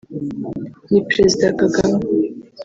[0.91, 1.99] ni Perezida Kagame